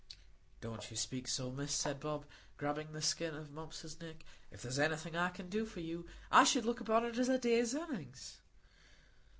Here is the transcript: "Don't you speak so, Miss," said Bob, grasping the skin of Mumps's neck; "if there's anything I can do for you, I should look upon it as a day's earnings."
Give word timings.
"Don't 0.61 0.89
you 0.89 0.97
speak 0.97 1.27
so, 1.27 1.51
Miss," 1.51 1.71
said 1.71 1.99
Bob, 1.99 2.25
grasping 2.57 2.91
the 2.91 3.03
skin 3.03 3.35
of 3.35 3.51
Mumps's 3.51 3.99
neck; 4.01 4.25
"if 4.49 4.63
there's 4.63 4.79
anything 4.79 5.15
I 5.15 5.29
can 5.29 5.47
do 5.47 5.63
for 5.63 5.79
you, 5.81 6.07
I 6.31 6.43
should 6.43 6.65
look 6.65 6.79
upon 6.79 7.05
it 7.05 7.19
as 7.19 7.29
a 7.29 7.37
day's 7.37 7.75
earnings." 7.75 8.41